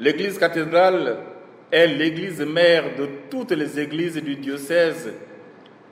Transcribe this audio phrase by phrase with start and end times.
[0.00, 1.18] L'église cathédrale
[1.70, 5.12] est l'église mère de toutes les églises du diocèse,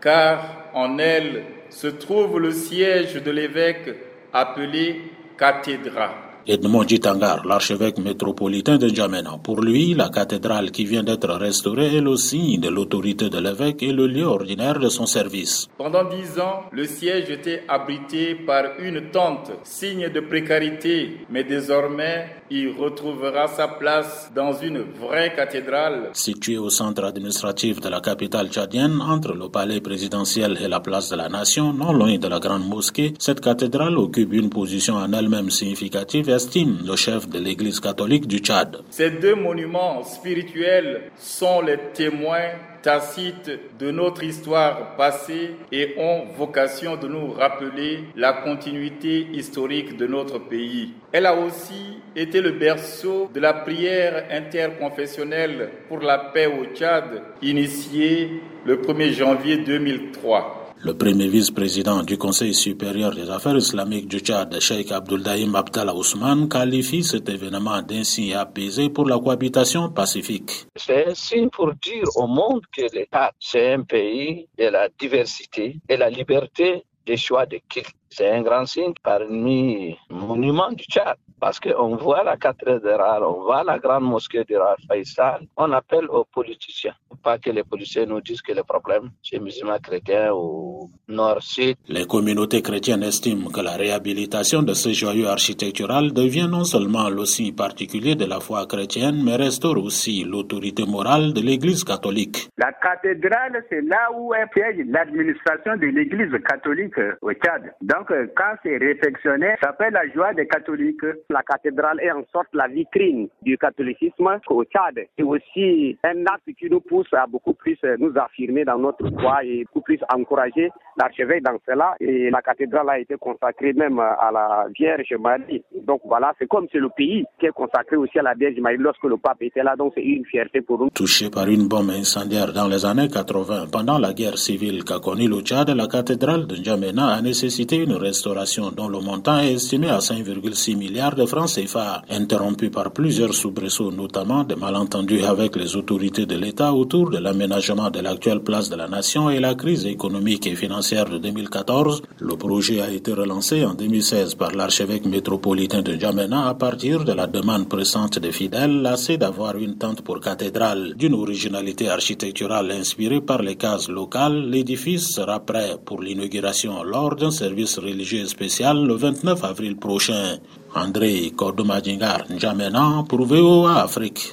[0.00, 3.94] car en elle se trouve le siège de l'évêque
[4.32, 5.02] appelé
[5.38, 6.31] cathédrale.
[6.44, 9.38] Edmond Jitangar, l'archevêque métropolitain de N'Djamena.
[9.44, 13.80] Pour lui, la cathédrale qui vient d'être restaurée est le signe de l'autorité de l'évêque
[13.84, 15.68] et le lieu ordinaire de son service.
[15.78, 22.26] Pendant dix ans, le siège était abrité par une tente, signe de précarité, mais désormais,
[22.50, 26.10] il retrouvera sa place dans une vraie cathédrale.
[26.12, 31.08] Située au centre administratif de la capitale tchadienne, entre le palais présidentiel et la place
[31.08, 35.12] de la Nation, non loin de la grande mosquée, cette cathédrale occupe une position en
[35.12, 38.82] elle-même significative estime le chef de l'Église catholique du Tchad.
[38.90, 42.50] Ces deux monuments spirituels sont les témoins
[42.82, 50.06] tacites de notre histoire passée et ont vocation de nous rappeler la continuité historique de
[50.06, 50.90] notre pays.
[51.12, 57.22] Elle a aussi été le berceau de la prière interconfessionnelle pour la paix au Tchad,
[57.40, 60.61] initiée le 1er janvier 2003.
[60.84, 66.48] Le premier vice-président du Conseil supérieur des affaires islamiques du Tchad, Sheikh Abduldaïm Abdallah Ousmane,
[66.48, 70.66] qualifie cet événement d'un signe apaisé pour la cohabitation pacifique.
[70.74, 75.76] C'est un signe pour dire au monde que Tchad, c'est un pays de la diversité
[75.88, 77.94] et la liberté des choix de culte.
[78.10, 81.16] C'est un grand signe parmi les monuments du Tchad.
[81.38, 84.56] Parce qu'on voit la cathédrale, on voit la grande mosquée de
[84.88, 85.46] Faisal.
[85.56, 86.94] On appelle aux politiciens.
[87.22, 91.76] Pas que les politiciens nous disent que le problème, c'est musulmans chrétiens ou nord-sud.
[91.88, 97.24] Les communautés chrétiennes estiment que la réhabilitation de ce joyau architectural devient non seulement le
[97.24, 102.48] signe particulier de la foi chrétienne, mais restaure aussi l'autorité morale de l'Église catholique.
[102.58, 104.48] La cathédrale, c'est là où est
[104.86, 107.72] l'administration de l'Église catholique au Tchad.
[107.80, 110.82] Donc, quand c'est réfectionné, ça fait la joie des catholiques
[111.28, 114.98] la cathédrale est en sorte la vitrine du catholicisme au Tchad.
[115.16, 119.44] C'est aussi un acte qui nous pousse à beaucoup plus nous affirmer dans notre foi
[119.44, 121.94] et beaucoup plus encourager l'archevêque dans cela.
[122.00, 125.62] Et la cathédrale a été consacrée même à la Vierge Marie.
[125.86, 128.76] Donc voilà, c'est comme c'est le pays qui est consacré aussi à la Vierge Marie
[128.78, 129.76] lorsque le pape était là.
[129.76, 130.90] Donc c'est une fierté pour nous.
[130.90, 135.28] Touché par une bombe incendiaire dans les années 80, pendant la guerre civile qu'a connue
[135.28, 139.88] le Tchad, la cathédrale de N'Djamena a nécessité une restauration dont le montant est estimé
[139.88, 145.76] à 5,6 milliards de francs CFA, interrompu par plusieurs soubresauts, notamment des malentendus avec les
[145.76, 149.86] autorités de l'État autour de l'aménagement de l'actuelle place de la Nation et la crise
[149.86, 152.02] économique et financière de 2014.
[152.18, 157.12] Le projet a été relancé en 2016 par l'archevêque métropolitain de Djamena à partir de
[157.12, 160.94] la demande pressante des fidèles lassés d'avoir une tente pour cathédrale.
[160.96, 167.30] D'une originalité architecturale inspirée par les cases locales, l'édifice sera prêt pour l'inauguration lors d'un
[167.30, 170.38] service religieux spécial le 29 avril prochain.
[170.74, 174.20] André Kodomadingar N'Djamena pour VOA Afrique.